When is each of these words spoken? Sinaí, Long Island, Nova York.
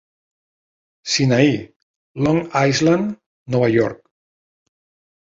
Sinaí, 1.15 1.51
Long 2.27 2.39
Island, 2.61 3.11
Nova 3.57 3.69
York. 3.75 4.01